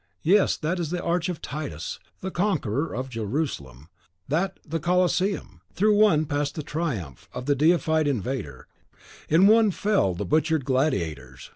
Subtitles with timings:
[0.23, 3.87] Yes, that is the arch of Titus, the conqueror of Jerusalem,
[4.27, 5.61] that the Colosseum!
[5.75, 8.65] Through one passed the triumph of the deified invader;
[9.29, 11.49] in one fell the butchered gladiators.